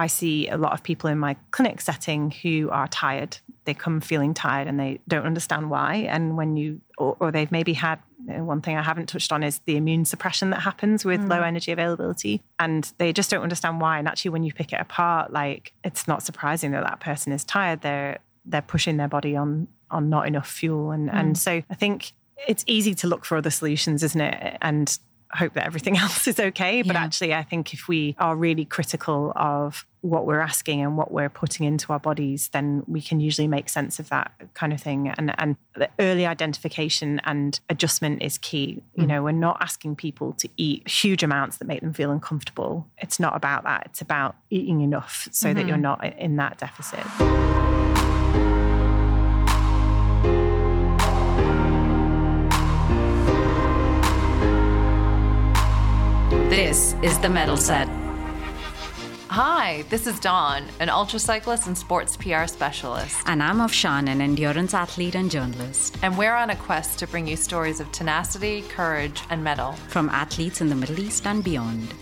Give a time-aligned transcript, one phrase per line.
[0.00, 3.36] I see a lot of people in my clinic setting who are tired.
[3.66, 6.06] They come feeling tired and they don't understand why.
[6.08, 9.60] And when you, or, or they've maybe had one thing I haven't touched on is
[9.66, 11.28] the immune suppression that happens with mm.
[11.28, 12.42] low energy availability.
[12.58, 13.98] And they just don't understand why.
[13.98, 17.44] And actually, when you pick it apart, like it's not surprising that that person is
[17.44, 17.82] tired.
[17.82, 20.92] They're they're pushing their body on on not enough fuel.
[20.92, 21.14] And mm.
[21.14, 22.12] and so I think
[22.48, 24.56] it's easy to look for other solutions, isn't it?
[24.62, 24.98] And
[25.32, 26.82] hope that everything else is okay.
[26.82, 27.04] But yeah.
[27.04, 31.28] actually, I think if we are really critical of what we're asking and what we're
[31.28, 35.08] putting into our bodies, then we can usually make sense of that kind of thing.
[35.08, 38.82] And and the early identification and adjustment is key.
[38.94, 39.08] You mm.
[39.08, 42.86] know, we're not asking people to eat huge amounts that make them feel uncomfortable.
[42.98, 43.82] It's not about that.
[43.86, 45.58] It's about eating enough so mm-hmm.
[45.58, 47.99] that you're not in that deficit.
[56.50, 57.86] This is the Mettle Set.
[59.28, 63.18] Hi, this is Dawn, an ultra cyclist and sports PR specialist.
[63.26, 65.96] And I'm Afshan, an endurance athlete and journalist.
[66.02, 70.08] And we're on a quest to bring you stories of tenacity, courage, and mettle from
[70.08, 71.94] athletes in the Middle East and beyond.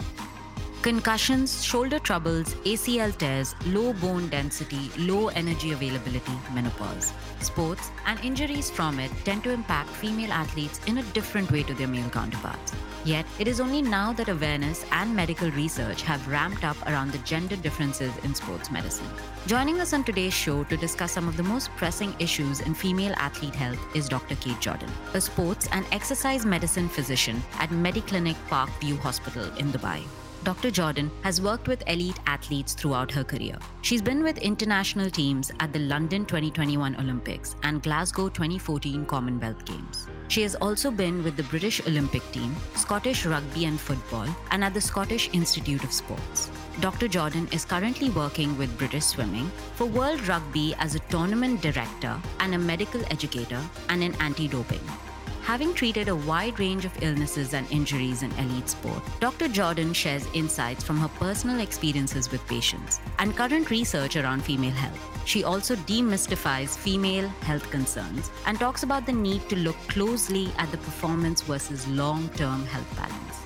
[0.80, 7.12] Concussions, shoulder troubles, ACL tears, low bone density, low energy availability, menopause.
[7.40, 11.74] Sports and injuries from it tend to impact female athletes in a different way to
[11.74, 12.72] their male counterparts.
[13.04, 17.18] Yet, it is only now that awareness and medical research have ramped up around the
[17.18, 19.08] gender differences in sports medicine.
[19.48, 23.14] Joining us on today's show to discuss some of the most pressing issues in female
[23.16, 24.36] athlete health is Dr.
[24.36, 30.04] Kate Jordan, a sports and exercise medicine physician at Mediclinic Parkview Hospital in Dubai.
[30.44, 30.70] Dr.
[30.70, 33.56] Jordan has worked with elite athletes throughout her career.
[33.82, 40.06] She's been with international teams at the London 2021 Olympics and Glasgow 2014 Commonwealth Games.
[40.28, 44.74] She has also been with the British Olympic team, Scottish rugby and football, and at
[44.74, 46.50] the Scottish Institute of Sports.
[46.80, 47.08] Dr.
[47.08, 52.54] Jordan is currently working with British Swimming for World Rugby as a tournament director and
[52.54, 54.80] a medical educator and in anti doping.
[55.48, 59.48] Having treated a wide range of illnesses and injuries in elite sport, Dr.
[59.48, 65.00] Jordan shares insights from her personal experiences with patients and current research around female health.
[65.24, 70.70] She also demystifies female health concerns and talks about the need to look closely at
[70.70, 73.40] the performance versus long term health balance.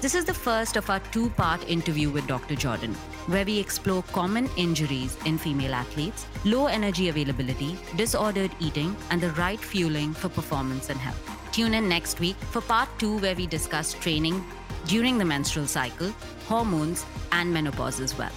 [0.00, 2.54] This is the first of our two part interview with Dr.
[2.54, 2.94] Jordan,
[3.26, 9.32] where we explore common injuries in female athletes, low energy availability, disordered eating, and the
[9.32, 11.31] right fueling for performance and health.
[11.52, 14.42] Tune in next week for part two, where we discuss training
[14.86, 16.10] during the menstrual cycle,
[16.48, 18.32] hormones, and menopause as well.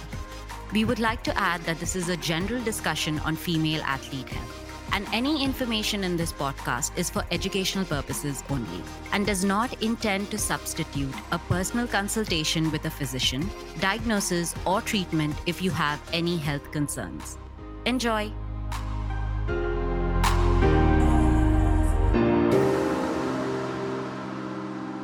[0.72, 4.62] We would like to add that this is a general discussion on female athlete health.
[4.92, 8.82] And any information in this podcast is for educational purposes only
[9.12, 13.48] and does not intend to substitute a personal consultation with a physician,
[13.80, 17.38] diagnosis, or treatment if you have any health concerns.
[17.86, 18.30] Enjoy!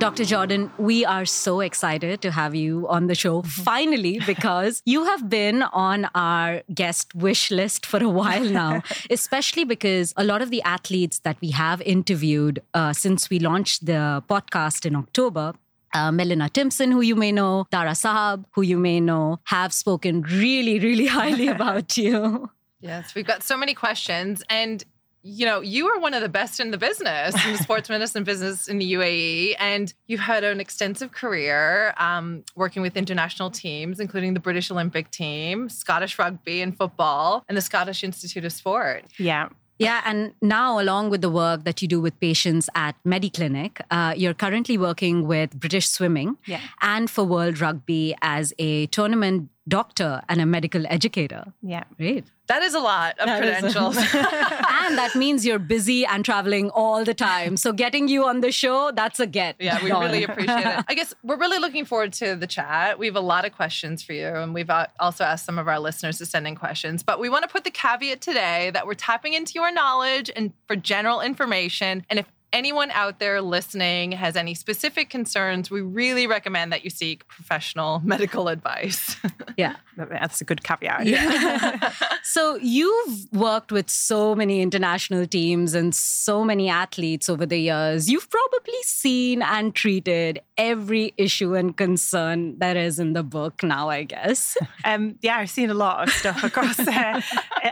[0.03, 0.25] Dr.
[0.25, 5.31] Jordan, we are so excited to have you on the show finally because you have
[5.31, 10.51] been on our guest wish list for a while now, especially because a lot of
[10.51, 15.53] the athletes that we have interviewed uh, since we launched the podcast in October
[15.95, 20.23] uh, Melina Timpson, who you may know, Dara Sahab, who you may know, have spoken
[20.23, 22.51] really, really highly about you.
[22.81, 24.43] Yes, we've got so many questions.
[24.51, 24.85] And
[25.23, 28.25] you know, you are one of the best in the business, in the sports medicine
[28.25, 29.55] business in the UAE.
[29.59, 35.11] And you've had an extensive career um, working with international teams, including the British Olympic
[35.11, 39.05] team, Scottish rugby and football, and the Scottish Institute of Sport.
[39.19, 39.49] Yeah.
[39.79, 44.15] Yeah, and now, along with the work that you do with patients at Mediclinic, uh,
[44.17, 46.61] you're currently working with British Swimming yeah.
[46.83, 51.53] and for World Rugby as a tournament doctor and a medical educator.
[51.63, 51.85] Yeah.
[51.99, 52.25] Right.
[52.49, 53.97] That is a lot of that credentials.
[54.15, 57.57] and that means you're busy and traveling all the time.
[57.57, 59.57] So getting you on the show, that's a get.
[59.61, 60.85] Yeah, we really appreciate it.
[60.89, 62.99] I guess we're really looking forward to the chat.
[62.99, 64.27] We have a lot of questions for you.
[64.27, 67.03] And we've also asked some of our listeners to send in questions.
[67.03, 70.53] But we want to put the caveat today that we're tapping into your knowledge and
[70.67, 72.05] for general information.
[72.11, 76.91] And if anyone out there listening has any specific concerns, we really recommend that you
[76.91, 79.17] seek professional medical advice.
[79.57, 81.07] yeah, that's a good caveat.
[81.07, 81.93] Yeah.
[82.23, 88.11] so you've worked with so many international teams and so many athletes over the years.
[88.11, 93.89] You've probably seen and treated every issue and concern that is in the book now,
[93.89, 94.57] I guess.
[94.85, 97.21] Um, yeah, I've seen a lot of stuff across uh,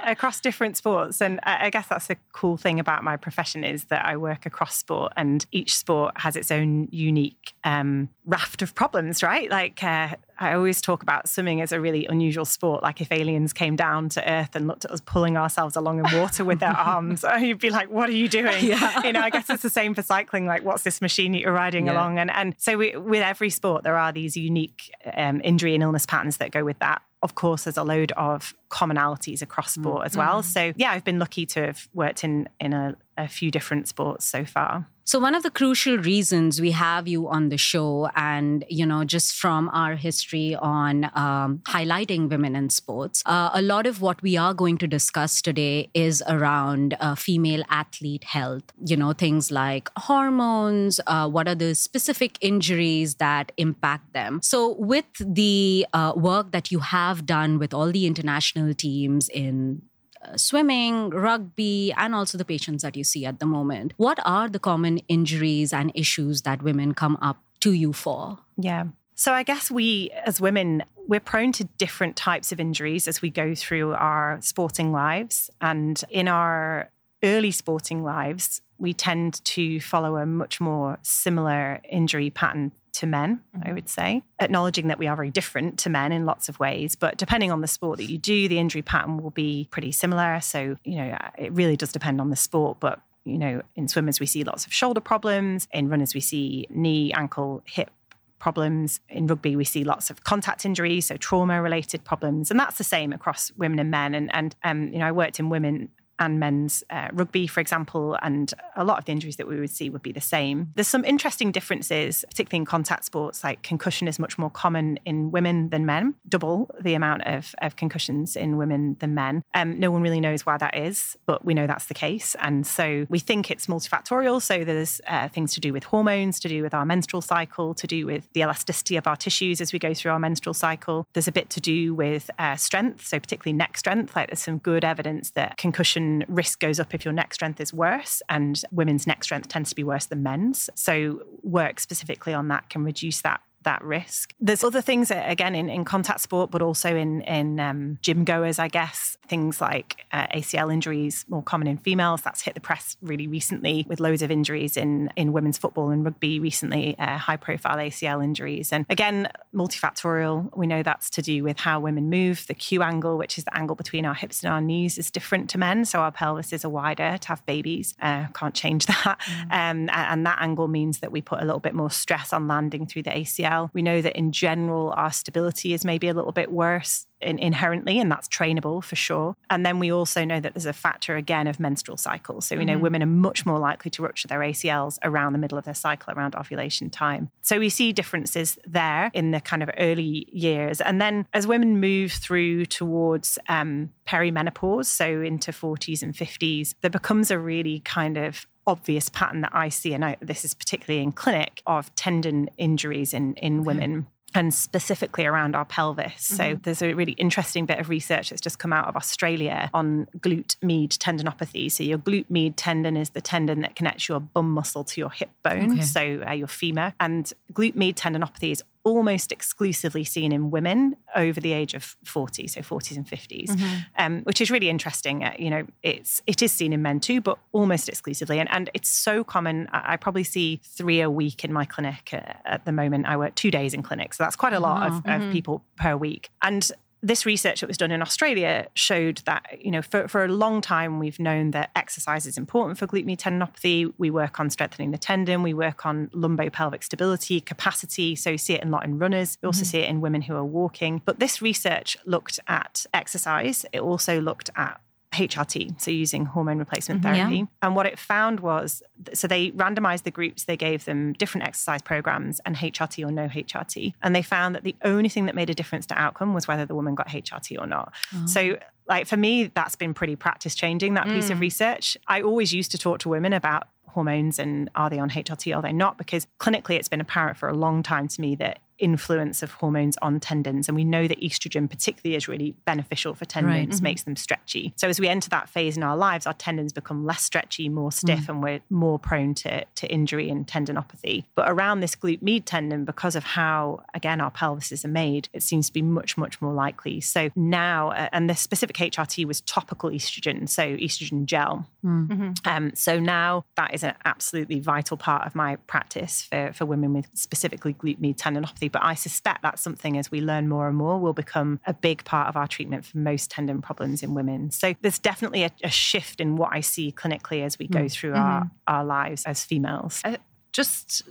[0.04, 4.04] across different sports, and I guess that's the cool thing about my profession is that
[4.04, 9.22] I work across sport, and each sport has its own unique um, raft of problems,
[9.22, 9.50] right?
[9.50, 12.82] Like uh, I always talk about swimming as a really unusual sport.
[12.82, 16.18] Like if aliens came down to Earth and looked at us pulling ourselves along in
[16.18, 19.02] water with their arms, you'd be like, "What are you doing?" Yeah.
[19.10, 20.46] You know, I guess it's the same for cycling.
[20.46, 21.92] Like, what's this machine that you're riding yeah.
[21.92, 22.18] along?
[22.18, 26.06] And and so we, with every sport, there are these unique um, injury and illness
[26.06, 30.16] patterns that go with that of course, there's a load of commonalities across sport as
[30.16, 30.40] well.
[30.40, 30.48] Mm-hmm.
[30.48, 34.24] So, yeah, I've been lucky to have worked in in a, a few different sports
[34.24, 34.86] so far.
[35.04, 39.04] So one of the crucial reasons we have you on the show, and you know,
[39.04, 44.22] just from our history on um, highlighting women in sports, uh, a lot of what
[44.22, 48.62] we are going to discuss today is around uh, female athlete health.
[48.84, 51.00] You know, things like hormones.
[51.06, 54.40] Uh, what are the specific injuries that impact them?
[54.42, 59.82] So, with the uh, work that you have done with all the international teams in
[60.22, 63.94] Uh, swimming, rugby, and also the patients that you see at the moment.
[63.96, 68.38] What are the common injuries and issues that women come up to you for?
[68.58, 68.84] Yeah.
[69.14, 73.30] So I guess we as women, we're prone to different types of injuries as we
[73.30, 75.50] go through our sporting lives.
[75.60, 76.90] And in our
[77.22, 83.40] early sporting lives, we tend to follow a much more similar injury pattern to men,
[83.54, 83.74] I mm-hmm.
[83.74, 86.96] would say, acknowledging that we are very different to men in lots of ways.
[86.96, 90.40] But depending on the sport that you do, the injury pattern will be pretty similar.
[90.40, 92.78] So, you know, it really does depend on the sport.
[92.80, 95.68] But, you know, in swimmers, we see lots of shoulder problems.
[95.72, 97.90] In runners, we see knee, ankle, hip
[98.38, 99.00] problems.
[99.08, 102.50] In rugby, we see lots of contact injuries, so trauma related problems.
[102.50, 104.14] And that's the same across women and men.
[104.14, 108.16] And, and um, you know, I worked in women and men's uh, rugby, for example,
[108.22, 110.70] and a lot of the injuries that we would see would be the same.
[110.74, 115.30] There's some interesting differences, particularly in contact sports, like concussion is much more common in
[115.30, 119.42] women than men, double the amount of, of concussions in women than men.
[119.54, 122.36] Um, no one really knows why that is, but we know that's the case.
[122.40, 124.42] And so we think it's multifactorial.
[124.42, 127.86] So there's uh, things to do with hormones, to do with our menstrual cycle, to
[127.86, 131.06] do with the elasticity of our tissues as we go through our menstrual cycle.
[131.14, 134.14] There's a bit to do with uh, strength, so particularly neck strength.
[134.14, 137.72] Like there's some good evidence that concussion risk goes up if your neck strength is
[137.72, 140.68] worse, and women's neck strength tends to be worse than men's.
[140.74, 144.34] So, work specifically on that can reduce that that risk.
[144.40, 148.58] There's other things again in, in contact sport, but also in in um, gym goers,
[148.58, 149.16] I guess.
[149.28, 152.22] Things like uh, ACL injuries, more common in females.
[152.22, 156.04] That's hit the press really recently with loads of injuries in in women's football and
[156.04, 158.72] rugby recently, uh, high profile ACL injuries.
[158.72, 160.56] And again, multifactorial.
[160.56, 162.46] We know that's to do with how women move.
[162.46, 165.50] The Q angle, which is the angle between our hips and our knees, is different
[165.50, 165.84] to men.
[165.84, 167.94] So our pelvises are wider to have babies.
[168.00, 169.18] Uh, can't change that.
[169.20, 169.42] Mm.
[169.50, 172.86] Um, and that angle means that we put a little bit more stress on landing
[172.86, 176.52] through the ACL we know that in general, our stability is maybe a little bit
[176.52, 179.36] worse in, inherently, and that's trainable for sure.
[179.50, 182.46] And then we also know that there's a factor again of menstrual cycles.
[182.46, 182.82] So we know mm-hmm.
[182.82, 186.12] women are much more likely to rupture their ACLs around the middle of their cycle,
[186.14, 187.30] around ovulation time.
[187.42, 190.80] So we see differences there in the kind of early years.
[190.80, 196.90] And then as women move through towards um, perimenopause, so into 40s and 50s, there
[196.90, 201.02] becomes a really kind of obvious pattern that I see, and I, this is particularly
[201.02, 206.12] in clinic, of tendon injuries in, in women and specifically around our pelvis.
[206.12, 206.36] Mm-hmm.
[206.36, 210.06] So there's a really interesting bit of research that's just come out of Australia on
[210.18, 211.70] glute med tendinopathy.
[211.70, 215.10] So your glute med tendon is the tendon that connects your bum muscle to your
[215.10, 215.82] hip bone, okay.
[215.82, 216.94] so uh, your femur.
[217.00, 222.46] And glute med tendinopathy is almost exclusively seen in women over the age of 40
[222.48, 223.76] so 40s and 50s mm-hmm.
[223.98, 225.24] um, which is really interesting.
[225.24, 228.38] Uh, you know it's it is seen in men too but almost exclusively.
[228.38, 229.68] And, and it's so common.
[229.72, 233.06] I, I probably see three a week in my clinic uh, at the moment.
[233.06, 235.22] I work two days in clinic so that's quite a lot of, mm-hmm.
[235.28, 236.30] of people per week.
[236.42, 236.70] And
[237.02, 240.60] this research that was done in Australia showed that, you know, for, for a long
[240.60, 243.92] time, we've known that exercise is important for glute med tendinopathy.
[243.98, 248.14] We work on strengthening the tendon, we work on lumbopelvic stability, capacity.
[248.16, 249.38] So, you see it a lot in runners.
[249.42, 249.70] We also mm-hmm.
[249.70, 251.02] see it in women who are walking.
[251.04, 254.80] But this research looked at exercise, it also looked at
[255.12, 257.14] HRT, so using hormone replacement mm-hmm.
[257.14, 257.36] therapy.
[257.36, 257.44] Yeah.
[257.62, 261.82] And what it found was so they randomized the groups, they gave them different exercise
[261.82, 263.94] programs and HRT or no HRT.
[264.02, 266.64] And they found that the only thing that made a difference to outcome was whether
[266.64, 267.92] the woman got HRT or not.
[268.14, 268.26] Oh.
[268.26, 271.42] So like for me, that's been pretty practice changing, that piece of mm.
[271.42, 271.96] research.
[272.06, 275.62] I always used to talk to women about hormones and are they on HRT, are
[275.62, 275.98] they not?
[275.98, 279.96] Because clinically, it's been apparent for a long time to me that influence of hormones
[280.02, 280.68] on tendons.
[280.68, 283.68] And we know that estrogen, particularly, is really beneficial for tendons, right.
[283.68, 283.82] mm-hmm.
[283.84, 284.72] makes them stretchy.
[284.76, 287.92] So as we enter that phase in our lives, our tendons become less stretchy, more
[287.92, 288.28] stiff, mm.
[288.30, 291.24] and we're more prone to, to injury and tendinopathy.
[291.34, 295.42] But around this glute med tendon, because of how, again, our pelvises are made, it
[295.42, 297.00] seems to be much, much more likely.
[297.00, 301.66] So now, uh, and the specific HRT was topical estrogen, so estrogen gel.
[301.84, 302.08] Mm.
[302.08, 302.30] Mm-hmm.
[302.44, 306.94] Um, so now that is an absolutely vital part of my practice for, for women
[306.94, 310.76] with specifically glute med tendinopathy but I suspect that's something as we learn more and
[310.76, 314.50] more will become a big part of our treatment for most tendon problems in women.
[314.50, 317.92] So there's definitely a, a shift in what I see clinically as we go mm.
[317.92, 318.20] through mm-hmm.
[318.20, 320.00] our, our lives as females.
[320.04, 320.18] I,
[320.52, 321.02] just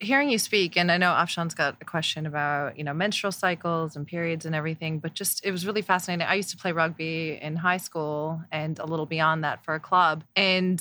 [0.00, 3.96] hearing you speak, and I know Afshan's got a question about, you know, menstrual cycles
[3.96, 6.26] and periods and everything, but just it was really fascinating.
[6.26, 9.80] I used to play rugby in high school and a little beyond that for a
[9.80, 10.24] club.
[10.36, 10.80] And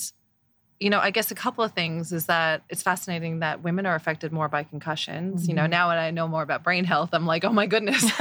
[0.80, 3.96] you know, I guess a couple of things is that it's fascinating that women are
[3.96, 5.42] affected more by concussions.
[5.42, 5.50] Mm-hmm.
[5.50, 5.72] You know, mm-hmm.
[5.72, 8.04] now that I know more about brain health, I'm like, oh my goodness.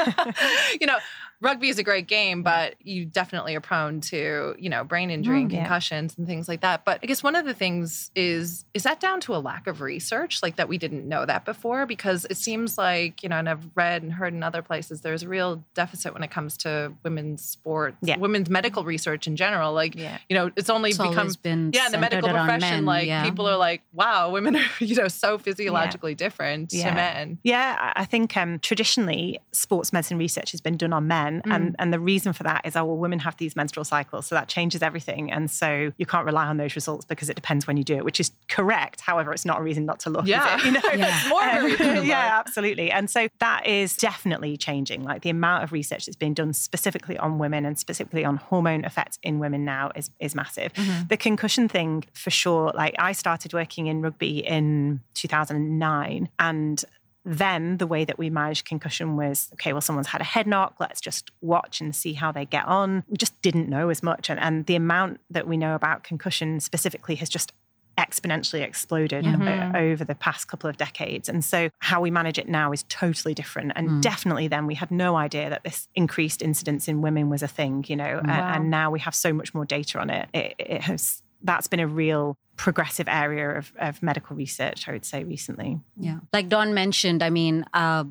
[0.81, 0.97] you know,
[1.41, 5.43] rugby is a great game, but you definitely are prone to, you know, brain injury
[5.43, 6.23] and mm, concussions yeah.
[6.23, 6.85] and things like that.
[6.85, 9.81] But I guess one of the things is is that down to a lack of
[9.81, 11.87] research, like that we didn't know that before?
[11.87, 15.23] Because it seems like, you know, and I've read and heard in other places, there's
[15.23, 18.19] a real deficit when it comes to women's sports, yeah.
[18.19, 19.73] women's medical research in general.
[19.73, 20.19] Like, yeah.
[20.29, 21.31] you know, it's only it's become
[21.73, 23.25] yeah, the medical profession, men, like yeah.
[23.25, 27.39] people are like, wow, women are, you know, so physiologically different to men.
[27.43, 31.43] Yeah, I think um, traditionally sports medicine research has been done on men men.
[31.43, 31.55] Mm.
[31.55, 34.27] And, and the reason for that is, oh, well, women have these menstrual cycles.
[34.27, 35.33] So that changes everything.
[35.33, 38.05] And so you can't rely on those results because it depends when you do it,
[38.05, 39.01] which is correct.
[39.01, 40.27] However, it's not a reason not to look.
[40.27, 40.63] Yeah.
[40.65, 40.81] You know?
[40.95, 41.23] yeah.
[41.29, 42.91] More um, yeah, absolutely.
[42.91, 45.05] And so that is definitely changing.
[45.05, 48.85] Like the amount of research that's being done specifically on women and specifically on hormone
[48.85, 50.73] effects in women now is, is massive.
[50.75, 51.09] Mm-hmm.
[51.09, 52.73] The concussion thing, for sure.
[52.75, 56.85] Like I started working in rugby in 2009 and
[57.27, 60.77] then the way that we managed concussion was okay, well, someone's had a head knock,
[60.79, 63.03] let's just watch and see how they get on.
[63.09, 64.31] We just didn't know as much.
[64.31, 67.53] And, and the amount that we know about concussion specifically has just
[67.99, 69.75] exponentially exploded mm-hmm.
[69.75, 71.29] over the past couple of decades.
[71.29, 73.73] And so how we manage it now is totally different.
[73.75, 74.03] And mm.
[74.03, 77.85] definitely then we had no idea that this increased incidence in women was a thing,
[77.89, 78.33] you know, wow.
[78.33, 80.29] and, and, now we have so much more data on it.
[80.35, 85.05] It, it has that's been a real progressive area of, of medical research, I would
[85.05, 85.79] say, recently.
[85.99, 86.19] Yeah.
[86.33, 88.05] Like Dawn mentioned, I mean, uh,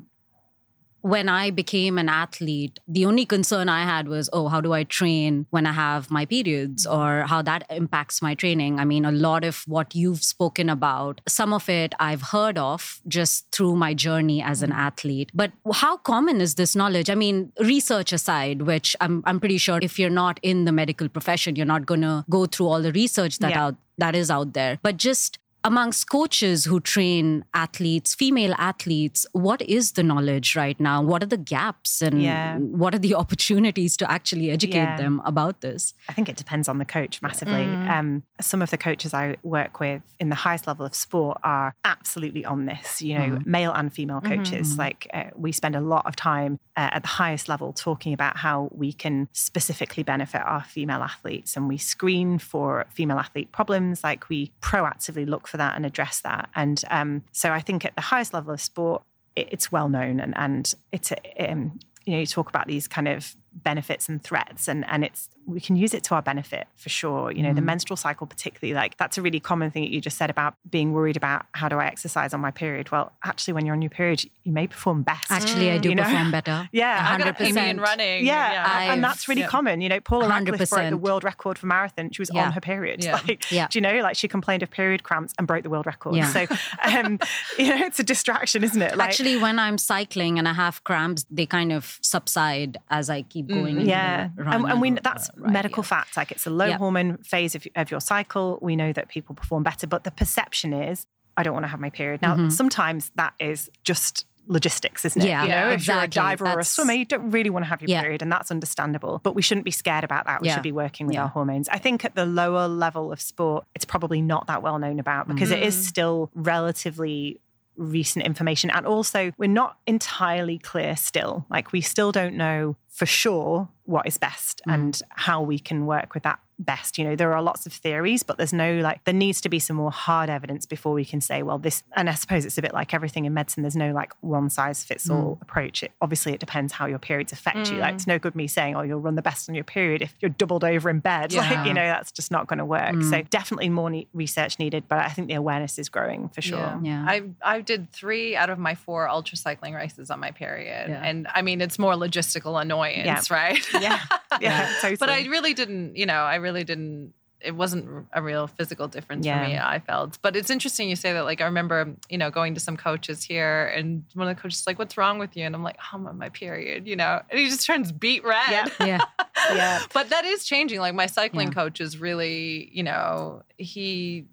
[1.06, 4.82] when I became an athlete, the only concern I had was, oh, how do I
[4.82, 8.80] train when I have my periods or how that impacts my training?
[8.80, 13.00] I mean, a lot of what you've spoken about, some of it I've heard of
[13.06, 14.78] just through my journey as an mm.
[14.78, 15.30] athlete.
[15.32, 17.08] But how common is this knowledge?
[17.08, 21.08] I mean, research aside, which I'm, I'm pretty sure if you're not in the medical
[21.08, 23.66] profession, you're not going to go through all the research that yeah.
[23.66, 24.78] out that is out there.
[24.82, 31.02] But just amongst coaches who train athletes, female athletes, what is the knowledge right now?
[31.02, 32.56] What are the gaps and yeah.
[32.58, 34.96] what are the opportunities to actually educate yeah.
[34.96, 35.92] them about this?
[36.08, 37.64] I think it depends on the coach massively.
[37.64, 37.90] Mm.
[37.90, 41.74] Um, some of the coaches I work with in the highest level of sport are
[41.84, 43.46] absolutely on this, you know, mm.
[43.46, 44.70] male and female coaches.
[44.70, 44.80] Mm-hmm.
[44.80, 48.36] Like uh, we spend a lot of time uh, at the highest level talking about
[48.36, 54.04] how we can specifically benefit our female athletes and we screen for female athlete problems.
[54.04, 56.50] Like we proactively look for for that and address that.
[56.54, 59.02] And um, so I think at the highest level of sport,
[59.34, 63.08] it, it's well known and, and it's, um, you know, you talk about these kind
[63.08, 66.90] of benefits and threats and and it's we can use it to our benefit for
[66.90, 67.54] sure you know mm.
[67.54, 70.54] the menstrual cycle particularly like that's a really common thing that you just said about
[70.68, 73.80] being worried about how do i exercise on my period well actually when you're on
[73.80, 78.26] your period you may perform best actually i do you perform better yeah 100% running
[78.26, 78.92] yeah, yeah.
[78.92, 79.46] and that's really yeah.
[79.46, 80.30] common you know paula 100%.
[80.30, 82.44] radcliffe broke the world record for marathon she was yeah.
[82.44, 83.12] on her period yeah.
[83.26, 83.68] like yeah.
[83.68, 86.30] do you know like she complained of period cramps and broke the world record yeah.
[86.30, 86.46] so
[86.82, 87.18] um
[87.58, 90.84] you know it's a distraction isn't it like, actually when i'm cycling and i have
[90.84, 93.76] cramps they kind of subside as i keep keep going.
[93.76, 95.88] Mm, yeah, and, and, we that's right, medical yeah.
[95.88, 96.16] fact.
[96.16, 96.78] Like it's a low yep.
[96.78, 98.58] hormone phase of, of your cycle.
[98.62, 101.80] We know that people perform better, but the perception is I don't want to have
[101.80, 102.22] my period.
[102.22, 102.48] Now, mm-hmm.
[102.48, 105.28] sometimes that is just logistics, isn't it?
[105.28, 106.56] Yeah, you know, if you're a diver that's...
[106.56, 108.02] or a swimmer, you don't really want to have your yeah.
[108.02, 109.20] period, and that's understandable.
[109.22, 110.40] But we shouldn't be scared about that.
[110.40, 110.54] We yeah.
[110.54, 111.24] should be working with yeah.
[111.24, 111.68] our hormones.
[111.68, 115.28] I think at the lower level of sport, it's probably not that well known about
[115.28, 115.56] because mm.
[115.56, 115.82] it is mm.
[115.82, 117.40] still relatively
[117.76, 118.70] recent information.
[118.70, 121.46] And also, we're not entirely clear still.
[121.50, 124.74] Like, we still don't know for sure what is best mm.
[124.74, 126.98] and how we can work with that best.
[126.98, 129.58] You know, there are lots of theories, but there's no like, there needs to be
[129.58, 132.62] some more hard evidence before we can say, well, this, and I suppose it's a
[132.62, 135.42] bit like everything in medicine, there's no like one size fits all mm.
[135.42, 135.82] approach.
[135.82, 137.72] It obviously it depends how your periods affect mm.
[137.72, 137.78] you.
[137.78, 140.14] Like, it's no good me saying, oh, you'll run the best on your period if
[140.20, 141.32] you're doubled over in bed.
[141.32, 141.46] Yeah.
[141.56, 142.92] Like, you know, that's just not going to work.
[142.92, 143.08] Mm.
[143.08, 146.58] So definitely more ne- research needed, but I think the awareness is growing for sure.
[146.58, 146.80] Yeah.
[146.82, 147.04] yeah.
[147.06, 150.88] I, I did three out of my four ultra cycling races on my period.
[150.88, 151.02] Yeah.
[151.04, 153.36] And I mean, it's more logistical annoyance, yeah.
[153.36, 153.72] right?
[153.74, 154.00] Yeah.
[154.38, 154.70] Yeah.
[154.82, 154.96] totally.
[154.96, 159.24] But I really didn't, you know, I really didn't it wasn't a real physical difference
[159.26, 159.42] yeah.
[159.42, 160.18] for me i felt.
[160.22, 163.22] But it's interesting you say that like i remember you know going to some coaches
[163.22, 165.44] here and one of the coaches like what's wrong with you?
[165.44, 167.20] And i'm like oh, i'm on my period you know?
[167.30, 168.50] And he just turns beet red.
[168.50, 168.68] Yeah.
[168.80, 169.00] Yeah,
[169.54, 169.82] yeah.
[169.92, 170.80] but that is changing.
[170.80, 171.54] Like my cycling yeah.
[171.54, 174.26] coach is really you know he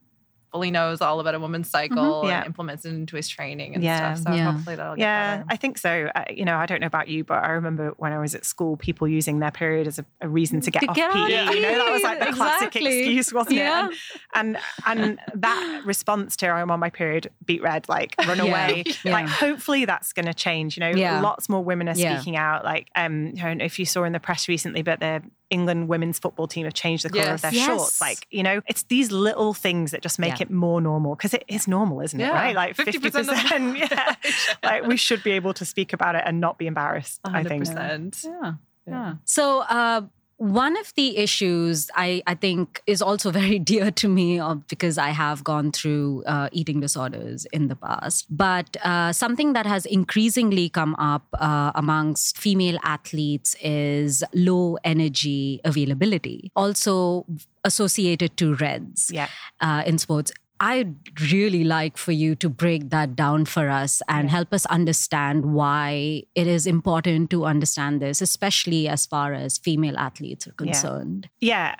[0.53, 2.27] fully knows all about a woman's cycle Mhm.
[2.29, 2.37] Yeah.
[2.37, 4.13] and implements it into his training and Yeah.
[4.13, 4.27] stuff.
[4.31, 4.51] So Yeah.
[4.51, 5.43] hopefully that'll get Yeah.
[5.49, 6.09] I think so.
[6.15, 8.45] Uh, you know, I don't know about you, but I remember when I was at
[8.45, 11.19] school, people using their period as a, a reason to get To off get PE.
[11.47, 13.87] of You know, that was like the PE, classic excuse, wasn't Yeah.
[13.89, 13.95] it?
[14.35, 18.43] And, and and that response to "I'm on my period," beat red, like run Yeah.
[18.43, 18.83] away.
[19.03, 19.11] Yeah.
[19.13, 20.77] Like hopefully that's going to change.
[20.77, 21.19] You know, Yeah.
[21.19, 22.15] lots more women are Yeah.
[22.17, 22.63] speaking out.
[22.63, 25.87] Like um, I don't know if you saw in the press recently, but the England
[25.87, 27.35] women's football team have changed the color Yes.
[27.35, 27.65] of their Yes.
[27.67, 28.01] shorts.
[28.01, 30.43] Like you know, it's these little things that just make Yeah.
[30.47, 32.23] it more normal because it is normal, isn't it?
[32.23, 32.31] Yeah.
[32.31, 32.55] Right?
[32.55, 33.77] Like 50% fifty of the percent.
[33.77, 34.15] Yeah.
[34.63, 37.19] Like we should be able to speak about it and not be embarrassed.
[37.23, 37.65] I think.
[37.65, 38.23] 100%.
[38.25, 38.53] Yeah.
[38.87, 39.13] Yeah.
[39.25, 40.01] So, uh,
[40.43, 44.97] one of the issues I, I think is also very dear to me uh, because
[44.97, 48.25] I have gone through uh, eating disorders in the past.
[48.29, 55.61] But uh, something that has increasingly come up uh, amongst female athletes is low energy
[55.63, 57.25] availability, also
[57.63, 59.29] associated to REDS Yeah.
[59.61, 60.31] uh, in sports.
[60.63, 60.95] I'd
[61.29, 66.23] really like for you to break that down for us and help us understand why
[66.35, 71.27] it is important to understand this, especially as far as female athletes are concerned.
[71.41, 71.75] Yeah.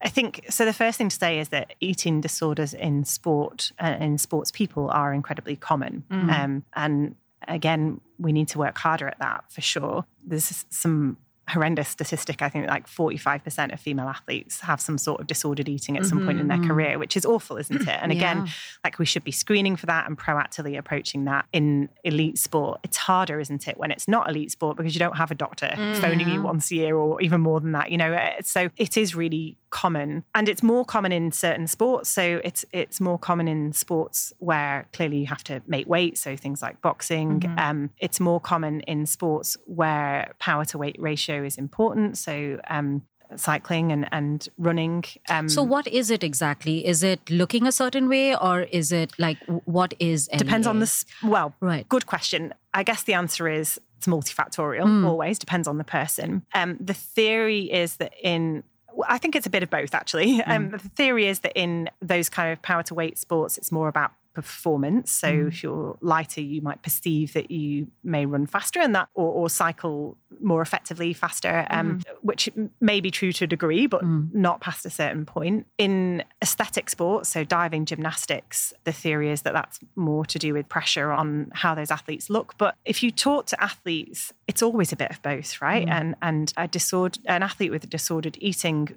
[0.00, 0.64] I think so.
[0.64, 4.88] The first thing to say is that eating disorders in sport uh, in sports people
[4.90, 7.14] are incredibly common, um, and
[7.46, 10.04] again, we need to work harder at that for sure.
[10.24, 11.18] There's some
[11.48, 12.40] horrendous statistic.
[12.40, 16.24] I think like 45% of female athletes have some sort of disordered eating at some
[16.24, 17.00] point in their mm-hmm, career, mm-hmm.
[17.00, 17.88] which is awful, isn't it?
[18.02, 18.52] And again, Yeah.
[18.84, 22.80] like we should be screening for that and proactively approaching that in elite sport.
[22.84, 25.72] It's harder, isn't it, when it's not elite sport because you don't have a doctor
[25.74, 27.90] mm, phoning you once a year or even more than that.
[27.90, 32.08] You know, uh, so it is really common, and it's more common in certain sports.
[32.18, 36.16] So it's it's more common in sports where clearly you have to make weight.
[36.18, 37.42] So things like boxing.
[37.58, 42.18] Um, it's more common in sports where power to weight ratio is important.
[42.18, 43.02] So um,
[43.36, 45.04] cycling and and running.
[45.34, 46.76] Um, So, what is it exactly?
[46.92, 50.28] Is it looking a certain way, or is it like what is?
[50.36, 50.88] depends on the
[51.22, 51.88] well Right.
[51.88, 55.04] good question i guess the answer is it's multifactorial Hmm.
[55.10, 56.28] always depends on the person
[56.60, 58.62] um, the theory is that in
[59.08, 60.38] I think it's a bit of both, actually.
[60.38, 60.50] Hmm.
[60.50, 63.88] Um, the theory is that in those kind of power to weight sports, it's more
[63.88, 65.10] about performance.
[65.12, 65.48] So Hmm.
[65.48, 69.50] if you're lighter, you might perceive that you may run faster and that, or, or
[69.50, 72.48] cycle more effectively faster, um, which
[72.80, 74.24] may be true to a degree, but Hmm.
[74.32, 75.66] not past a certain point.
[75.78, 80.68] In aesthetic sports, so diving, gymnastics, the theory is that that's more to do with
[80.68, 82.54] pressure on how those athletes look.
[82.58, 85.86] But if you talk to athletes, it's always a bit of both, right?
[85.88, 88.88] And and a disorder, an athlete with a disordered eating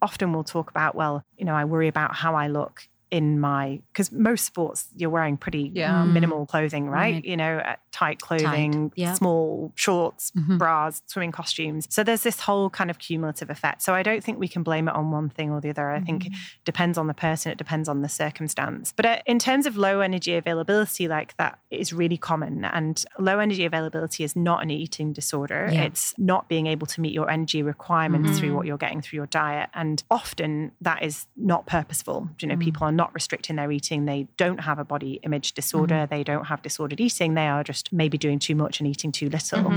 [0.00, 3.78] often will talk about, well, you know, I worry about how I look in my
[3.92, 6.02] because most sports you're wearing pretty Yeah.
[6.04, 7.14] minimal clothing, right?
[7.16, 7.24] Right.
[7.24, 9.12] You know, uh, tight clothing, yeah.
[9.12, 10.56] small shorts, Mhm.
[10.58, 11.86] bras, swimming costumes.
[11.90, 13.82] So there's this whole kind of cumulative effect.
[13.82, 15.90] So I don't think we can blame it on one thing or the other.
[15.90, 16.32] I think it
[16.64, 18.94] depends on the person, it depends on the circumstance.
[18.96, 22.64] But uh, in terms of low energy availability, like that is really common.
[22.64, 25.68] And low energy availability is not an eating disorder.
[25.70, 25.82] Yeah.
[25.82, 29.26] It's not being able to meet your energy requirements through what you're getting through your
[29.26, 29.68] diet.
[29.74, 32.30] And often that is not purposeful.
[32.40, 34.04] You know, people are not restricting their eating.
[34.04, 36.06] They don't have a body image disorder.
[36.08, 37.34] They don't have disordered eating.
[37.34, 39.72] They are just maybe doing too much and eating too little.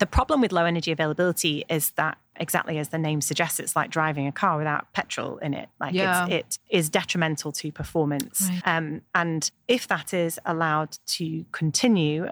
[0.00, 3.90] The problem with low energy availability is that exactly as the name suggests, it's like
[3.90, 5.68] driving a car without petrol in it.
[5.78, 6.26] Like Yeah.
[6.28, 8.48] it's, it is detrimental to performance.
[8.50, 8.62] Right.
[8.64, 12.28] Um, and if that is allowed to continue,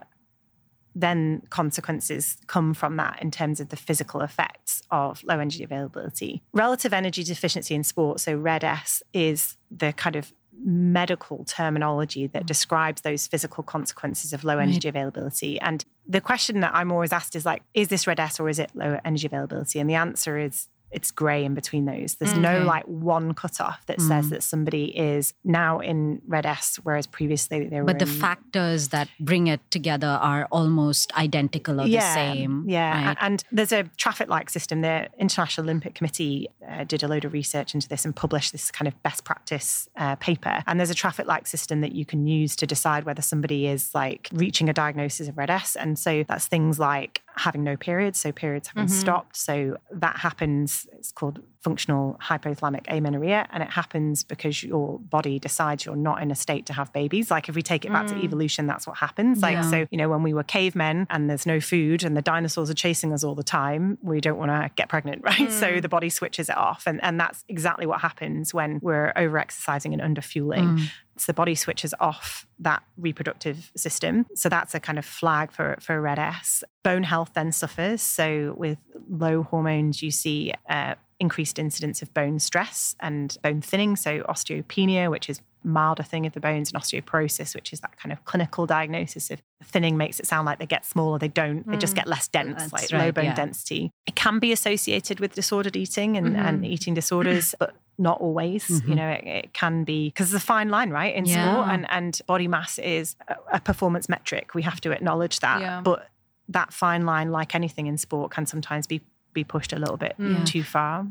[0.94, 6.42] then consequences come from that in terms of the physical effects of low energy availability.
[6.52, 10.32] Relative energy deficiency in sport, so RED-S, is the kind of
[10.64, 15.58] medical terminology that describes those physical consequences of low energy availability.
[15.60, 18.70] And the question that I'm always asked is like, is this RED-S or is it
[18.74, 19.80] low energy availability?
[19.80, 22.16] And the answer is it's grey in between those.
[22.16, 27.66] There's no like one cutoff that says that somebody is now in RED-S, whereas previously
[27.66, 32.00] they were But the in factors that bring it together are almost identical or the
[32.00, 32.64] same.
[32.68, 33.16] Yeah, right?
[33.20, 34.82] and there's a traffic light system.
[34.82, 38.70] The International Olympic Committee uh, did a load of research into this and published this
[38.70, 40.62] kind of best practice uh, paper.
[40.66, 43.94] And there's a traffic light system that you can use to decide whether somebody is
[43.94, 45.76] like reaching a diagnosis of RED-S.
[45.76, 49.36] And so that's things like having no periods, so periods having stopped.
[49.36, 50.81] So that happens.
[50.92, 56.30] It's called functional hypothalamic amenorrhea, and it happens because your body decides you're not in
[56.30, 57.30] a state to have babies.
[57.30, 58.24] Like if we take it back to mm.
[58.24, 59.40] evolution, that's what happens.
[59.42, 59.70] Like Yeah.
[59.70, 62.74] so, you know, when we were cavemen and there's no food and the dinosaurs are
[62.74, 65.50] chasing us all the time, we don't want to get pregnant, right?
[65.50, 65.82] So mm.
[65.82, 69.92] the body switches it off, and and that's exactly what happens when we're over exercising
[69.92, 70.78] and under fueling.
[70.78, 70.90] Mm.
[71.16, 74.26] So the body switches off that reproductive system.
[74.34, 76.64] So that's a kind of flag for, for red S.
[76.82, 78.00] Bone health then suffers.
[78.02, 83.94] So with low hormones, you see uh, increased incidence of bone stress and bone thinning.
[83.96, 88.12] So osteopenia, which is milder thing of the bones and osteoporosis, which is that kind
[88.12, 91.20] of clinical diagnosis of thinning makes it sound like they get smaller.
[91.20, 91.64] They don't.
[91.68, 91.96] They just Mm.
[91.98, 93.34] get less dense, That's like right, low bone yeah.
[93.34, 93.92] density.
[94.06, 96.44] It can be associated with disordered eating and, Mhm.
[96.44, 98.68] and eating disorders, but not always.
[98.68, 98.96] You Mhm.
[98.96, 102.20] know, it, it can be because there's a fine line, right, in sport, and and
[102.26, 104.54] body mass is a, a performance metric.
[104.54, 105.80] We have to acknowledge that, Yeah.
[105.82, 106.08] but
[106.48, 109.00] that fine line, like anything in sport, can sometimes be
[109.32, 110.44] be pushed a little bit Yeah.
[110.44, 111.06] too far.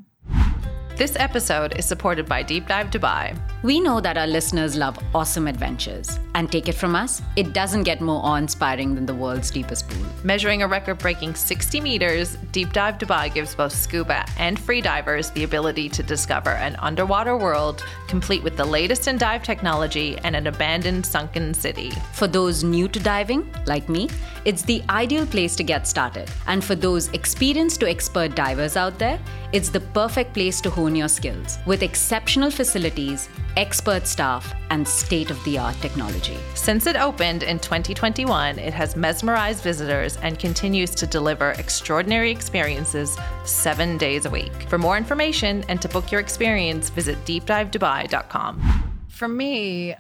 [1.01, 3.35] This episode is supported by Deep Dive Dubai.
[3.63, 6.19] We know that our listeners love awesome adventures.
[6.35, 9.89] And take it from us, it doesn't get more awe inspiring than the world's deepest
[9.89, 10.05] pool.
[10.23, 15.31] Measuring a record breaking 60 meters, Deep Dive Dubai gives both scuba and free divers
[15.31, 20.35] the ability to discover an underwater world complete with the latest in dive technology and
[20.35, 21.91] an abandoned sunken city.
[22.13, 24.07] For those new to diving, like me,
[24.45, 26.29] it's the ideal place to get started.
[26.45, 29.19] And for those experienced to expert divers out there,
[29.51, 35.31] it's the perfect place to hone your skills with exceptional facilities, expert staff, and state
[35.31, 36.37] of the art technology.
[36.55, 43.17] Since it opened in 2021, it has mesmerized visitors and continues to deliver extraordinary experiences
[43.45, 44.53] seven days a week.
[44.69, 48.91] For more information and to book your experience, visit deepdivedubai.com.
[49.07, 49.95] For me,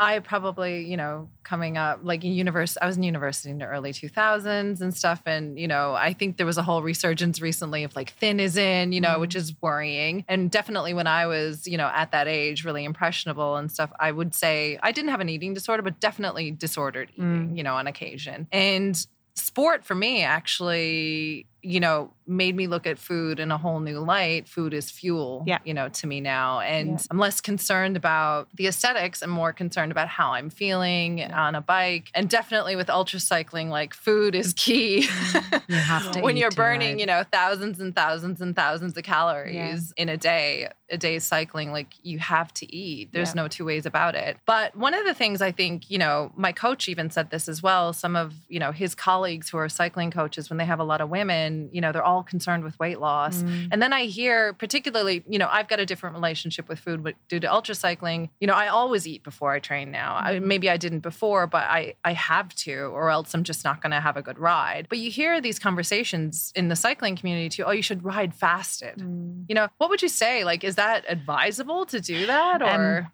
[0.00, 3.66] I probably, you know, coming up like in university, I was in university in the
[3.66, 5.22] early 2000s and stuff.
[5.26, 8.56] And, you know, I think there was a whole resurgence recently of like thin is
[8.56, 9.38] in, you know, which mm-hmm.
[9.38, 10.24] is worrying.
[10.28, 14.12] And definitely when I was, you know, at that age, really impressionable and stuff, I
[14.12, 17.56] would say I didn't have an eating disorder, but definitely disordered eating, mm.
[17.56, 18.46] you know, on occasion.
[18.52, 23.80] And sport for me actually, you know, made me look at food in a whole
[23.80, 24.46] new light.
[24.46, 25.58] Food is fuel, Yeah.
[25.64, 26.60] you know, to me now.
[26.60, 26.96] And Yeah.
[27.10, 31.60] I'm less concerned about the aesthetics and more concerned about how I'm feeling on a
[31.62, 32.10] bike.
[32.14, 35.06] And definitely with ultra cycling, like food is key.
[35.08, 35.72] Mm-hmm.
[35.72, 39.92] You have to when you're burning, you know, thousands and thousands and thousands of calories
[39.96, 43.10] in a day, a day's cycling, like you have to eat.
[43.12, 43.42] There's Yeah.
[43.42, 44.36] no two ways about it.
[44.46, 47.62] But one of the things I think, you know, my coach even said this as
[47.62, 47.92] well.
[47.94, 51.00] Some of, you know, his colleagues who are cycling coaches, when they have a lot
[51.00, 53.42] of women, you know, they're all concerned with weight loss.
[53.42, 53.68] Mm.
[53.72, 57.40] And then I hear, particularly, you know, I've got a different relationship with food due
[57.40, 58.30] to ultra cycling.
[58.40, 60.16] You know, I always eat before I train now.
[60.20, 60.48] I, mm-hmm.
[60.48, 63.92] maybe I didn't before, but I, I have to, or else I'm just not going
[63.92, 64.86] to have a good ride.
[64.88, 67.64] But you hear these conversations in the cycling community too.
[67.64, 68.98] Oh, you should ride fasted.
[68.98, 69.44] Mm.
[69.48, 70.44] You know, what would you say?
[70.44, 73.12] Like, is that advisable to do that, Um, or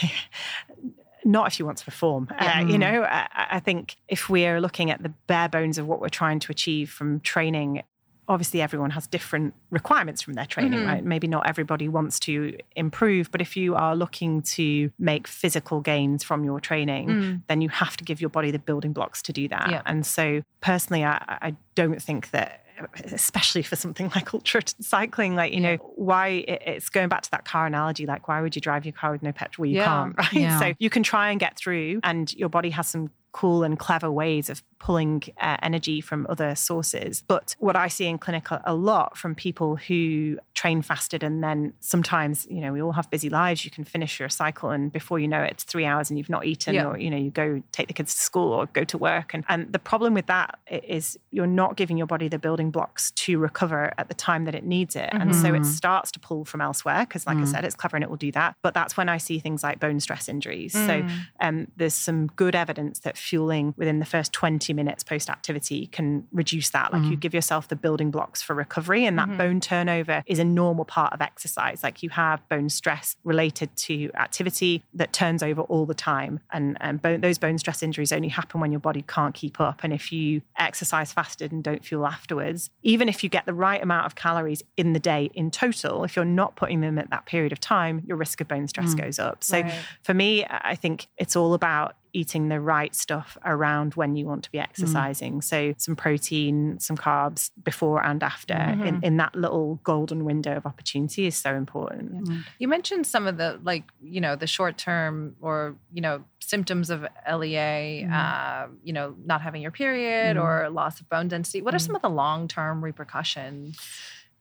[1.26, 2.28] not if you want to perform.
[2.40, 2.60] Yeah.
[2.60, 6.00] Uh, you know, I, I think if we're looking at the bare bones of what
[6.00, 7.82] we're trying to achieve from training,
[8.28, 10.86] obviously everyone has different requirements from their training, Mhm.
[10.86, 11.04] right?
[11.04, 16.24] Maybe not everybody wants to improve, but if you are looking to make physical gains
[16.24, 17.42] from your training, Mm.
[17.46, 19.70] then you have to give your body the building blocks to do that.
[19.70, 19.82] Yeah.
[19.86, 22.65] And so personally, I, I don't think that
[23.12, 27.44] especially for something like ultra cycling like you know why it's going back to that
[27.44, 29.84] car analogy like why would you drive your car with no petrol well, you Yeah.
[29.84, 30.58] can't right Yeah.
[30.58, 34.10] so you can try and get through and your body has some cool and clever
[34.22, 38.60] ways of pulling uh, energy from other sources but what i see in clinic a,
[38.64, 43.08] a lot from people who train fasted and then sometimes you know we all have
[43.16, 46.06] busy lives you can finish your cycle and before you know it it's three hours
[46.10, 46.86] and you've not eaten Yeah.
[46.88, 49.44] or you know you go take the kids to school or go to work and,
[49.48, 53.38] and the problem with that is you're not giving your body the building blocks to
[53.38, 55.66] recover at the time that it needs it and so it Mhm.
[55.80, 57.48] starts to pull from elsewhere because like i Mm.
[57.52, 59.76] said it's clever and it will do that but that's when i see things like
[59.80, 61.08] bone stress injuries so Mm.
[61.40, 66.26] um, there's some good evidence that fueling within the first 20 minutes post activity can
[66.32, 66.92] reduce that.
[66.92, 69.36] Like you give yourself the building blocks for recovery, and that Mhm.
[69.38, 71.82] bone turnover is a normal part of exercise.
[71.82, 76.40] Like you have bone stress related to activity that turns over all the time.
[76.52, 79.80] And, and bone, those bone stress injuries only happen when your body can't keep up.
[79.82, 83.82] And if you exercise fasted and don't fuel afterwards, even if you get the right
[83.82, 87.26] amount of calories in the day in total, if you're not putting them at that
[87.26, 89.00] period of time, your risk of bone stress Mm.
[89.02, 89.42] goes up.
[89.42, 89.72] So Right.
[90.02, 94.42] for me, I think it's all about eating the right stuff around when you want
[94.44, 95.42] to be exercising.
[95.42, 98.54] So some protein, some carbs before and after
[98.88, 102.28] in, in that little golden window of opportunity is so important.
[102.58, 106.90] You mentioned some of the like, you know, the short term or, you know, symptoms
[106.90, 106.98] of
[107.30, 110.42] LEA, uh, you know, not having your period Mm.
[110.42, 111.60] or loss of bone density.
[111.60, 111.86] What are Mm.
[111.86, 113.78] some of the long term repercussions?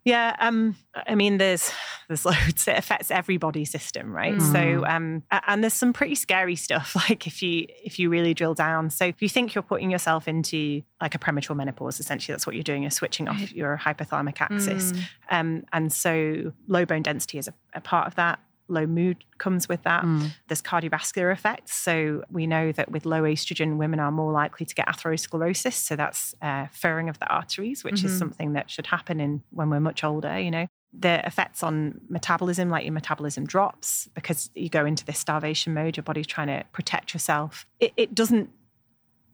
[0.05, 1.71] Yeah, um, I mean, there's
[2.07, 2.67] there's loads.
[2.67, 4.35] It affects every body system, right?
[4.35, 4.51] Mm.
[4.51, 6.95] So, um, and there's some pretty scary stuff.
[7.09, 8.89] Like if you if you really drill down.
[8.91, 12.55] So if you think you're putting yourself into like a premature menopause, essentially that's what
[12.55, 12.83] you're doing.
[12.83, 15.01] You're switching off your hypothalamic axis, Mm.
[15.31, 18.39] um, and so low bone density is a, a part of that.
[18.67, 20.03] Low mood comes with that.
[20.03, 20.31] Mm.
[20.47, 21.73] There's cardiovascular effects.
[21.75, 25.73] So we know that with low estrogen, women are more likely to get atherosclerosis.
[25.73, 28.05] So that's uh, furring of the arteries, which Mhm.
[28.05, 30.39] is something that should happen in when we're much older.
[30.39, 35.19] You know, the effects on metabolism, like your metabolism drops because you go into this
[35.19, 37.65] starvation mode, your body's trying to protect yourself.
[37.79, 38.49] It, it doesn't,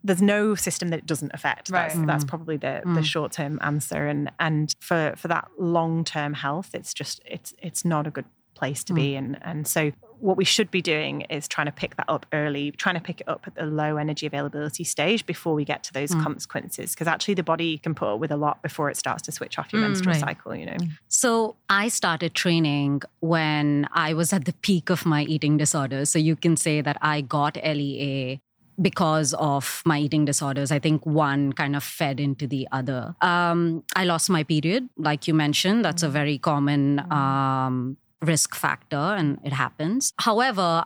[0.04, 1.70] there's no system that it doesn't affect.
[1.70, 1.82] Right.
[1.88, 2.06] That's, Mm.
[2.08, 3.04] that's probably the, the Mm.
[3.04, 4.08] short term answer.
[4.08, 8.24] And and for, for that long term health, it's just, it's it's not a good
[8.62, 9.08] place to be.
[9.20, 9.80] And and so
[10.28, 13.18] what we should be doing is trying to pick that up early, trying to pick
[13.22, 16.22] it up at the low energy availability stage before we get to those Mm.
[16.28, 16.86] consequences.
[16.92, 19.54] Because actually the body can put up with a lot before it starts to switch
[19.58, 20.20] off your Mm, menstrual right.
[20.28, 20.76] cycle, you know.
[21.08, 23.66] So I started training when
[24.08, 26.06] I was at the peak of my eating disorders.
[26.12, 28.38] So you can say that I got LEA
[28.80, 30.70] because of my eating disorders.
[30.76, 33.14] I think one kind of fed into the other.
[33.20, 33.60] Um,
[33.94, 35.84] I lost my period, like you mentioned.
[35.84, 40.12] That's a very common um, risk factor, and it happens.
[40.18, 40.84] However,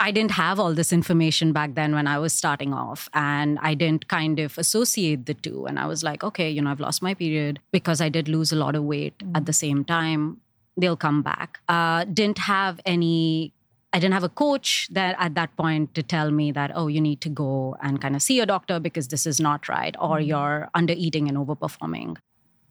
[0.00, 3.74] I didn't have all this information back then when I was starting off, and I
[3.74, 5.66] didn't kind of associate the two.
[5.66, 8.52] And I was like, okay, you know, I've lost my period because I did lose
[8.52, 10.40] a lot of weight at the same time.
[10.76, 11.58] They'll come back.
[11.68, 13.52] Uh, didn't have any.
[13.92, 17.00] I didn't have a coach that at that point to tell me that, oh, you
[17.00, 20.20] need to go and kind of see a doctor because this is not right, or
[20.20, 22.18] you're under eating and overperforming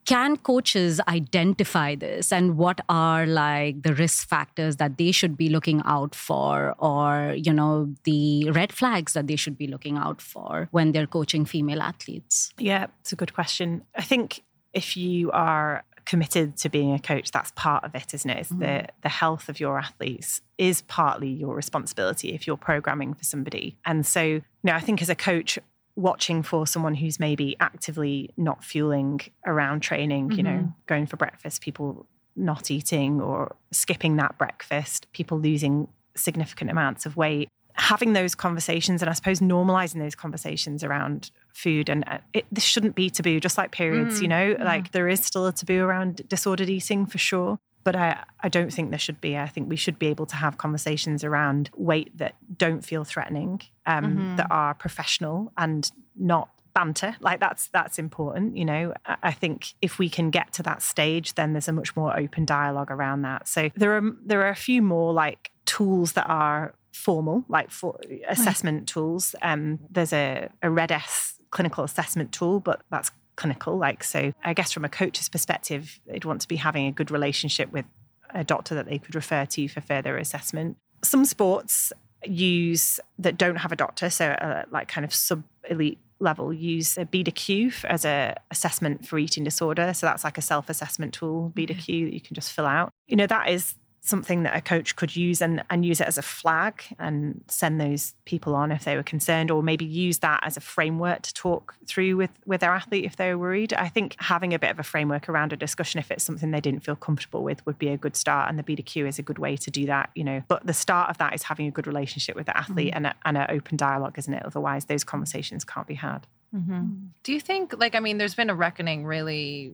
[0.08, 5.50] can coaches identify this and what are like the risk factors that they should be
[5.50, 10.22] looking out for or you know the red flags that they should be looking out
[10.22, 13.84] for when they're coaching female athletes Yeah, it's a good question.
[13.96, 14.44] I think
[14.74, 18.38] if you are committed to being a coach, that's part of it, isn't it?
[18.38, 18.62] It's mm-hmm.
[18.62, 23.78] the the health of your athletes is partly your responsibility if you're programming for somebody.
[23.86, 25.60] And so, you know, I think as a coach,
[25.98, 30.70] watching for someone who's maybe actively not fueling around training, you know, mm-hmm.
[30.86, 32.06] going for breakfast, people
[32.36, 37.50] not eating or skipping that breakfast, people losing significant amounts of weight.
[37.74, 42.64] Having those conversations and I suppose normalizing those conversations around food and uh, it, this
[42.64, 44.50] shouldn't be taboo, just like periods, you mm-hmm.
[44.50, 44.64] know, mm-hmm.
[44.64, 47.58] like there is still a taboo around disordered eating for sure.
[47.88, 49.38] But I, I don't think there should be.
[49.38, 53.62] I think we should be able to have conversations around weight that don't feel threatening,
[53.86, 57.16] um, that are professional and not banter.
[57.22, 58.58] Like that's that's important.
[58.58, 61.96] You know, I think if we can get to that stage, then there's a much
[61.96, 63.48] more open dialogue around that.
[63.48, 67.98] So there are there are a few more like tools that are formal, like for
[68.28, 69.34] assessment tools.
[69.42, 73.78] Um, there's a, a Red S clinical assessment tool, but that's clinical.
[73.78, 77.10] Like so, I guess from a coach's perspective, they'd want to be having a good
[77.10, 77.86] relationship with
[78.34, 80.76] a doctor that they could refer to for further assessment.
[81.04, 81.94] Some sports
[82.26, 86.98] use that don't have a doctor, so uh, like kind of sub elite level, use
[86.98, 89.94] a BEDA-Q as a assessment for eating disorder.
[89.94, 92.92] So that's like a self assessment tool, BEDA-Q that you can just fill out.
[93.08, 93.76] You know that is
[94.08, 97.80] something that a coach could use and, and use it as a flag and send
[97.80, 101.34] those people on if they were concerned or maybe use that as a framework to
[101.34, 103.74] talk through with with their athlete if they were worried.
[103.74, 106.62] I think having a bit of a framework around a discussion if it's something they
[106.62, 109.40] didn't feel comfortable with would be a good start and the bq is a good
[109.40, 110.42] way to do that you know.
[110.48, 113.06] But the start of that is having a good relationship with the athlete mm-hmm.
[113.06, 114.44] and, a, and an open dialogue isn't it?
[114.46, 116.28] Otherwise those conversations can't be had.
[116.56, 116.74] Mm-hmm.
[116.74, 117.08] Mm.
[117.24, 119.74] Do you think, like, I mean, there's been a reckoning really,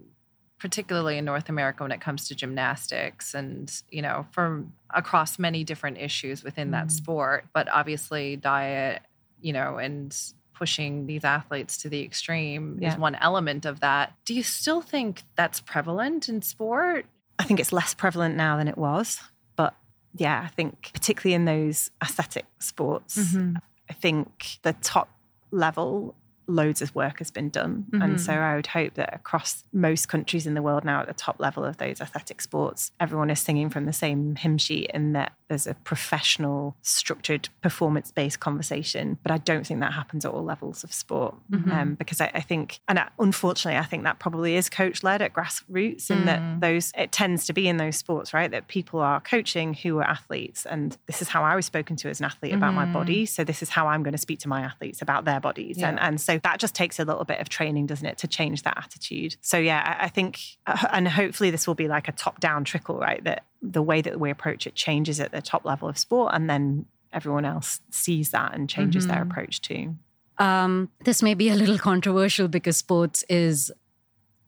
[0.63, 5.61] particularly in North America when it comes to gymnastics and, you know, from across many
[5.65, 6.91] different issues within that mm.
[6.91, 9.01] sport, but obviously diet,
[9.41, 10.17] you know, and
[10.53, 12.93] pushing these athletes to the extreme Yeah.
[12.93, 14.13] is one element of that.
[14.23, 17.07] Do you still think that's prevalent in sport?
[17.37, 19.19] I think it's less prevalent now than it was.
[19.57, 19.75] But
[20.15, 23.57] yeah, I think particularly in those aesthetic sports, mm-hmm.
[23.89, 25.09] I think the top
[25.51, 26.15] level,
[26.47, 27.85] loads of work has been done.
[27.93, 28.41] And so mm-hmm.
[28.41, 31.63] I would hope that across most countries in the world now at the top level
[31.63, 35.67] of those athletic sports, everyone is singing from the same hymn sheet and that there's
[35.67, 39.19] a professional, structured, performance based conversation.
[39.21, 41.35] But I don't think that happens at all levels of sport
[41.71, 45.21] um, because I, I think, and I, unfortunately, I think that probably is coach led
[45.21, 48.49] at grassroots in that those, it tends to be in those sports, right?
[48.49, 50.65] That people are coaching who are athletes.
[50.65, 53.25] And this is how I was spoken to as an athlete about my body.
[53.25, 55.77] So this is how I'm going to speak to my athletes about their bodies.
[55.83, 58.63] And, and so that just takes a little bit of training, doesn't it, to change
[58.63, 59.35] that attitude.
[59.41, 62.63] So yeah, I, I think, uh, and hopefully this will be like a top down
[62.63, 63.23] trickle, right?
[63.23, 66.49] That the way that we approach it changes at the top level of sport and
[66.49, 69.95] then everyone else sees that and changes their approach too.
[70.39, 73.71] um, this may be a little controversial because sports is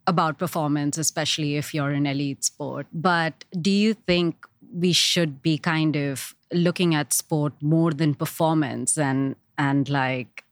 [0.07, 2.85] about performance, especially if you're an elite sport.
[2.93, 8.97] But do you think we should be kind of looking at sport more than performance
[8.97, 10.44] and and like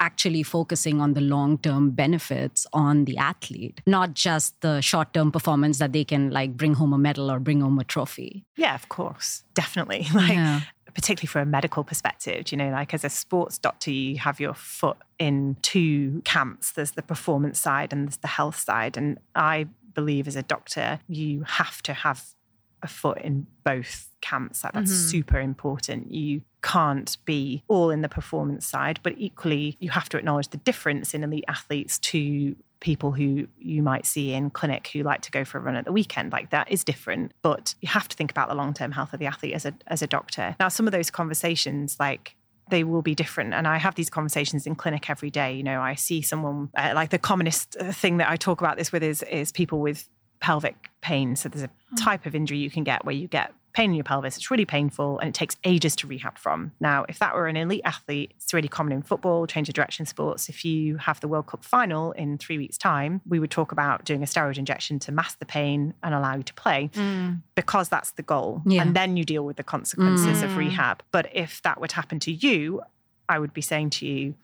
[0.00, 5.92] actually focusing on the long-term benefits on the athlete, not just the short-term performance that
[5.92, 8.44] they can like bring home a medal or bring home a trophy?
[8.56, 10.06] Yeah, of course, definitely.
[10.14, 10.60] Like, Yeah.
[10.94, 14.54] particularly for a medical perspective, you know, like as a sports doctor, you have your
[14.54, 16.72] foot in two camps.
[16.72, 18.96] There's the performance side and there's the health side.
[18.96, 22.24] And I believe as a doctor, you have to have
[22.82, 24.60] a foot in both camps.
[24.62, 25.10] That, that's Mhm.
[25.10, 26.12] super important.
[26.12, 30.56] You can't be all in the performance side, but equally, you have to acknowledge the
[30.56, 35.30] difference in elite athletes to people who you might see in clinic who like to
[35.30, 36.32] go for a run at the weekend.
[36.32, 39.20] Like that is different, but you have to think about the long term health of
[39.20, 40.56] the athlete as a as a doctor.
[40.58, 42.34] Now, some of those conversations, like
[42.70, 43.52] they will be different.
[43.52, 45.52] And I have these conversations in clinic every day.
[45.52, 48.78] You know, I see someone uh, like the commonest uh, thing that I talk about
[48.78, 50.08] this with is is people with
[50.40, 51.36] pelvic pain.
[51.36, 54.04] So there's a type of injury you can get where you get pain in your
[54.04, 54.36] pelvis.
[54.36, 56.72] It's really painful and it takes ages to rehab from.
[56.80, 60.06] Now, if that were an elite athlete, it's really common in football, change of direction
[60.06, 60.48] sports.
[60.48, 64.04] If you have the World Cup final in three weeks' time, we would talk about
[64.04, 66.88] doing a steroid injection to mask the pain and allow you to play
[67.56, 68.62] because that's the goal.
[68.64, 68.82] Yeah.
[68.82, 70.56] And then you deal with the consequences of Mm.
[70.56, 71.02] rehab.
[71.10, 72.80] But if that would happen to you,
[73.28, 74.34] I would be saying to you,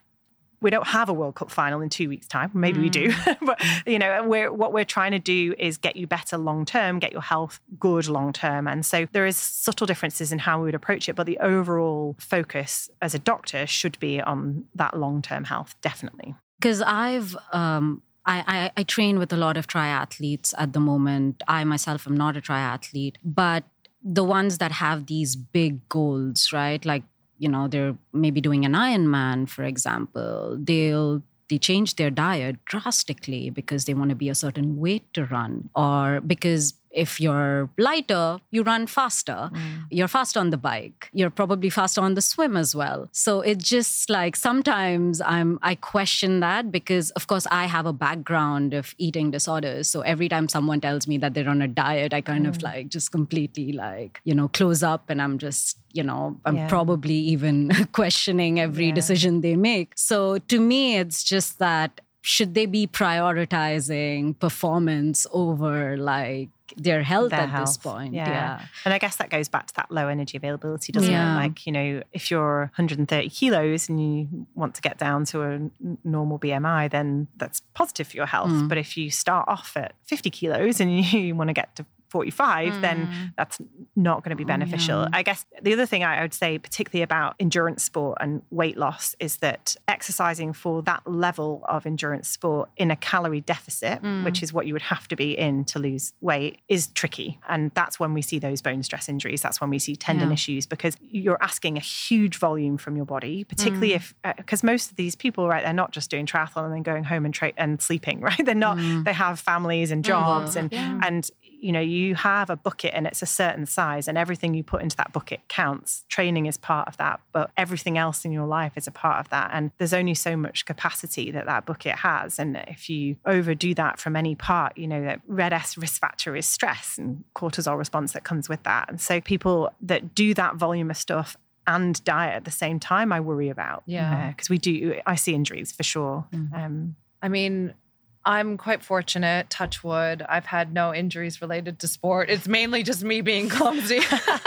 [0.61, 2.51] we don't have a World Cup final in two weeks' time.
[2.55, 6.07] Maybe we do, but you know, we're what we're trying to do is get you
[6.07, 8.67] better long term, get your health good long term.
[8.67, 12.17] And so there is subtle differences in how we would approach it, but the overall
[12.19, 16.35] focus as a doctor should be on that long term health, definitely.
[16.59, 21.43] because I've um, I, I I train with a lot of triathletes at the moment.
[21.49, 23.65] I myself am not a triathlete, but
[24.03, 26.83] the ones that have these big goals, right?
[26.85, 27.03] Like
[27.41, 30.57] you know, they're maybe doing an Ironman, for example.
[30.61, 35.25] They'll they change their diet drastically because they want to be a certain weight to
[35.25, 39.51] run, or because if you're lighter, you run faster.
[39.53, 39.85] Mm.
[39.91, 41.09] You're faster on the bike.
[41.13, 43.09] You're probably faster on the swim as well.
[43.13, 47.93] So it's just like sometimes I'm I question that because of course I have a
[47.93, 49.89] background of eating disorders.
[49.89, 52.65] So every time someone tells me that they're on a diet, I kind of mm.
[52.65, 56.69] like just completely like, you know, close up and I'm just, you know, I'm Yeah.
[56.69, 58.95] probably even questioning every Yeah.
[58.95, 59.93] decision they make.
[59.97, 67.31] So to me it's just that should they be prioritizing performance over like their health
[67.31, 68.15] Their at this point?
[68.15, 68.29] Yeah.
[68.29, 68.67] yeah.
[68.85, 71.33] And I guess that goes back to that low energy availability, doesn't Yeah.
[71.35, 71.37] it?
[71.37, 75.71] Like, you know, if you're 130 kilos and you want to get down to a
[76.05, 78.51] normal BMI, then that's positive for your health.
[78.51, 78.69] Mm.
[78.69, 82.73] But if you start off at 50 kilos and you want to get to 45,
[82.75, 82.81] Mm.
[82.81, 83.59] then that's
[83.97, 85.03] not going to be beneficial.
[85.03, 85.09] yeah.
[85.13, 89.15] I guess the other thing I would say, particularly about endurance sport and weight loss,
[89.21, 94.25] is that exercising for that level of endurance sport in a calorie deficit, Mm.
[94.25, 97.39] which is what you would have to be in to lose weight, is tricky.
[97.49, 99.43] And that's when we see those bone stress injuries.
[99.43, 100.35] That's when we see tendon Yeah.
[100.35, 104.97] issues because you're asking a huge volume from your body, particularly if, because most of
[104.97, 107.81] these people, right, they're not just doing triathlon and then going home and, tra- and
[107.81, 108.45] sleeping, right?
[108.45, 109.05] They're not, Mm.
[109.05, 111.01] they have families and jobs and, Yeah.
[111.03, 111.29] and
[111.61, 114.83] you know you have a bucket and it's a certain size and everything you put
[114.83, 116.05] into that bucket counts.
[116.09, 119.29] Training is part of that but everything else in your life is a part of
[119.31, 119.51] that.
[119.53, 122.39] And there's only so much capacity that that bucket has.
[122.39, 126.47] And if you overdo that from any part you know that RED-S risk factor is
[126.47, 128.89] stress and cortisol response that comes with that.
[128.89, 133.13] And so people that do that volume of stuff and diet at the same time
[133.13, 133.83] i worry about.
[133.87, 134.31] Yeah.
[134.31, 136.27] because we do i see injuries for sure.
[136.33, 137.75] Um I mean,
[138.25, 140.23] I'm quite fortunate, touch wood.
[140.29, 142.29] I've had no injuries related to sport.
[142.29, 144.01] It's mainly just me being clumsy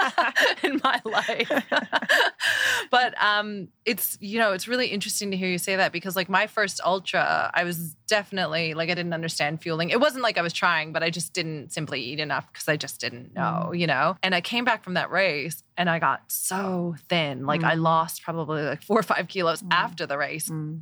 [0.63, 1.51] in my life.
[2.91, 6.29] but um it's you know, it's really interesting to hear you say that because like
[6.29, 9.89] my first ultra, I was definitely like I didn't understand fueling.
[9.89, 12.77] It wasn't like I was trying, but I just didn't simply eat enough because I
[12.77, 14.17] just didn't know, you know.
[14.21, 17.47] And I came back from that race and I got so thin.
[17.47, 20.81] Like I lost probably like 4 or 5 kilos after the race mm,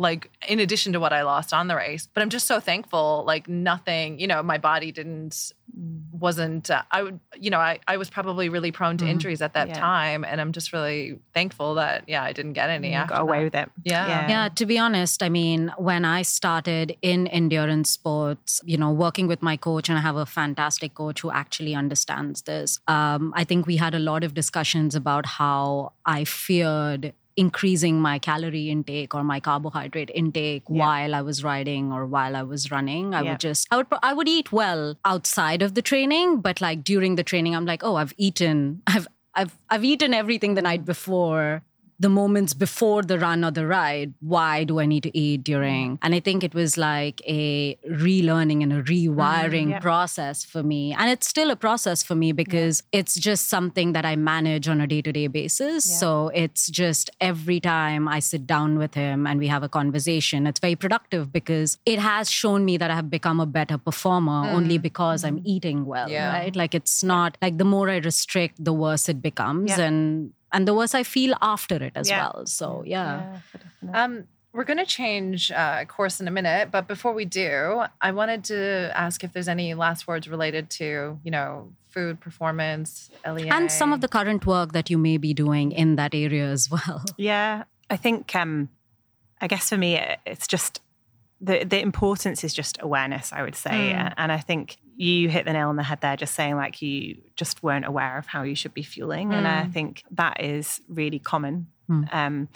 [0.00, 2.08] like in addition to what I lost on the race.
[2.14, 3.24] But I'm just so thankful.
[3.26, 5.52] Like nothing, you know, my body didn't
[6.12, 6.70] wasn't.
[6.70, 9.08] Uh, I would, you know, I I was probably really prone to Mhm.
[9.10, 9.80] injuries at that Yeah.
[9.80, 12.90] time, and I'm just really thankful that yeah, I didn't get any.
[12.90, 13.68] you after got away that.
[13.76, 14.28] with it Yeah.
[14.28, 19.26] Yeah, to be honest, I mean, when I started in endurance sports, you know, working
[19.26, 23.44] with my coach, and I have a fantastic coach who actually understands this, um, I
[23.44, 29.14] think we had a lot of discussions about how I feared increasing my calorie intake
[29.14, 30.84] or my carbohydrate intake Yeah.
[30.84, 33.14] while I was riding or while I was running.
[33.14, 33.30] I Yeah.
[33.30, 37.14] would just I would I would eat well outside of the training, but like during
[37.20, 41.62] the training I'm like, "Oh, I've eaten I've I've I've eaten everything the night before
[42.00, 45.98] the moments before the run or the ride, why do I need to eat during?
[46.00, 49.80] And I think it was like a relearning and a rewiring mm, yeah.
[49.80, 50.92] process for me.
[50.92, 54.80] And it's still a process for me because it's just something that I manage on
[54.80, 55.88] a day to day basis.
[55.90, 55.96] Yeah.
[55.96, 60.46] So it's just every time I sit down with him and we have a conversation,
[60.46, 64.44] it's very productive because it has shown me that I have become a better performer
[64.44, 65.48] mm, only because I'm mm-hmm.
[65.48, 66.32] eating well, Yeah.
[66.32, 66.54] right?
[66.54, 69.70] Like it's not like the more I restrict, the worse it becomes.
[69.70, 69.80] Yeah.
[69.80, 72.20] And and the worse I feel after it as Yeah.
[72.20, 72.46] well.
[72.46, 73.38] So yeah.
[73.50, 73.94] for definite.
[73.96, 78.10] Um, We're going to change uh, course in a minute, but before we do, I
[78.12, 83.50] wanted to ask if there's any last words related to, you know, food performance, LEA,
[83.50, 86.70] And some of the current work that you may be doing in that area as
[86.70, 87.04] well.
[87.18, 88.68] Yeah, I think um,
[89.40, 90.80] I guess for me it's just
[91.40, 93.32] the the importance is just awareness.
[93.32, 94.14] I would say, Mm.
[94.16, 97.16] and I think you hit the nail on the head there, just saying like you
[97.36, 99.72] just weren't aware of how you should be fueling, and I Mm.
[99.72, 101.68] think that is really common.
[101.88, 102.12] Mm.
[102.14, 102.48] Um,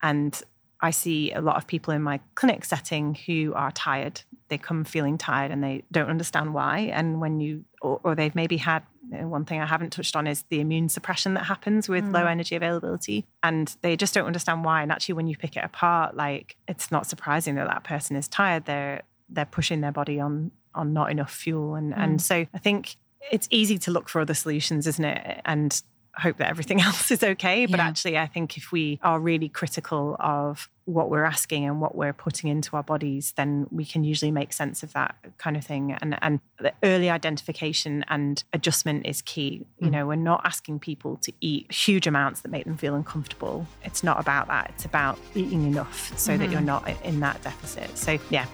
[0.00, 0.40] and
[0.80, 4.22] I see a lot of people in my clinic setting who are tired.
[4.46, 6.90] They come feeling tired and they don't understand why.
[6.94, 10.44] And when you, or, or they've maybe had one thing I haven't touched on is
[10.50, 12.30] the immune suppression that happens with low Mm.
[12.30, 13.26] energy availability.
[13.42, 14.82] And they just don't understand why.
[14.82, 18.28] And actually, when you pick it apart, like it's not surprising that that person is
[18.28, 18.66] tired.
[18.66, 21.74] They're they're pushing their body on on not enough fuel.
[21.74, 22.20] And and mm.
[22.20, 22.96] so I think
[23.30, 25.40] it's easy to look for other solutions, isn't it?
[25.44, 25.82] And
[26.20, 27.66] hope that everything else is okay.
[27.66, 27.86] But Yeah.
[27.88, 32.14] actually, I think if we are really critical of what we're asking and what we're
[32.14, 35.92] putting into our bodies, then we can usually make sense of that kind of thing.
[36.00, 39.66] And and the early identification and adjustment is key.
[39.80, 39.90] You Mm.
[39.90, 43.66] know, we're not asking people to eat huge amounts that make them feel uncomfortable.
[43.84, 44.70] It's not about that.
[44.74, 46.52] It's about eating enough so that Mhm.
[46.52, 47.96] you're not in that deficit.
[47.98, 48.46] So yeah,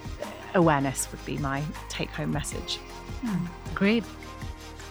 [0.55, 2.79] awareness would be my take home message.
[3.75, 4.05] Great.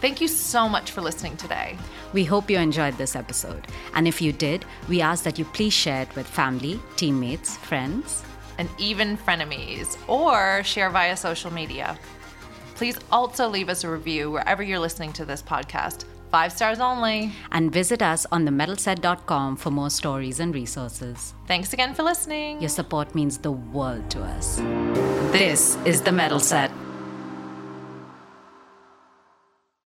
[0.03, 1.77] Thank you so much for listening today.
[2.11, 3.67] We hope you enjoyed this episode.
[3.93, 8.21] And if you did, we ask that you please share it with family, teammates, friends.
[8.57, 11.97] and even frenemies, or share via social media.
[12.75, 16.03] Please also leave us a review wherever you're listening to this podcast.
[16.31, 17.31] Five stars only.
[17.51, 21.33] And visit us on themetalset.com for more stories and resources.
[21.47, 22.59] Thanks again for listening.
[22.59, 24.57] Your support means the world to us.
[25.31, 26.69] This is The Metal Set.